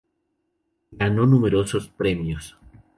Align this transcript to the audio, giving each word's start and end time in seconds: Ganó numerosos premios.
Ganó 0.93 1.27
numerosos 1.27 1.87
premios. 1.87 2.57